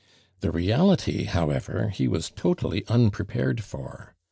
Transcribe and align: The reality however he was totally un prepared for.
The 0.39 0.49
reality 0.49 1.25
however 1.25 1.89
he 1.89 2.07
was 2.07 2.31
totally 2.31 2.83
un 2.87 3.11
prepared 3.11 3.61
for. 3.63 4.15